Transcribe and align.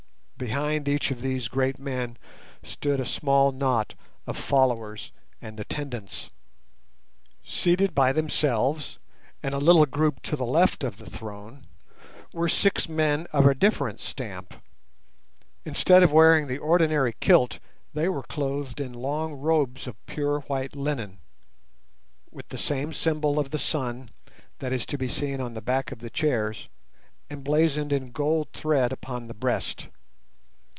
Behind 0.37 0.89
each 0.89 1.11
of 1.11 1.21
these 1.21 1.47
great 1.47 1.77
men 1.77 2.17
stood 2.63 2.99
a 2.99 3.05
small 3.05 3.51
knot 3.51 3.93
of 4.25 4.35
followers 4.35 5.11
and 5.39 5.59
attendants. 5.59 6.31
Seated 7.43 7.93
by 7.93 8.11
themselves, 8.11 8.97
in 9.43 9.53
a 9.53 9.59
little 9.59 9.85
group 9.85 10.19
to 10.23 10.35
the 10.35 10.43
left 10.47 10.83
of 10.83 10.97
the 10.97 11.07
throne, 11.07 11.67
were 12.33 12.49
six 12.49 12.89
men 12.89 13.27
of 13.31 13.45
a 13.45 13.53
different 13.53 13.99
stamp. 14.01 14.55
Instead 15.63 16.01
of 16.01 16.11
wearing 16.11 16.47
the 16.47 16.57
ordinary 16.57 17.13
kilt, 17.19 17.59
they 17.93 18.09
were 18.09 18.23
clothed 18.23 18.79
in 18.79 18.93
long 18.93 19.33
robes 19.35 19.85
of 19.85 20.03
pure 20.07 20.39
white 20.47 20.75
linen, 20.75 21.19
with 22.31 22.49
the 22.49 22.57
same 22.57 22.93
symbol 22.93 23.37
of 23.37 23.51
the 23.51 23.59
sun 23.59 24.09
that 24.57 24.73
is 24.73 24.87
to 24.87 24.97
be 24.97 25.07
seen 25.07 25.39
on 25.39 25.53
the 25.53 25.61
back 25.61 25.91
of 25.91 25.99
the 25.99 26.09
chairs, 26.09 26.67
emblazoned 27.29 27.93
in 27.93 28.09
gold 28.11 28.47
thread 28.53 28.91
upon 28.91 29.27
the 29.27 29.35
breast. 29.35 29.89